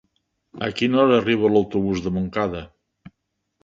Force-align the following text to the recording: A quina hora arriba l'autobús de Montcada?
A 0.67 0.69
quina 0.79 0.99
hora 1.03 1.21
arriba 1.23 1.53
l'autobús 1.53 2.05
de 2.09 2.17
Montcada? 2.19 2.67